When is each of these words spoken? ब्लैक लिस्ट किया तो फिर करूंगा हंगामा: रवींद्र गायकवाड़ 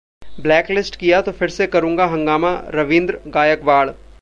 ब्लैक 0.39 0.69
लिस्ट 0.71 0.95
किया 0.95 1.19
तो 1.21 1.31
फिर 1.31 1.49
करूंगा 1.67 2.05
हंगामा: 2.07 2.53
रवींद्र 2.75 3.19
गायकवाड़ 3.27 3.89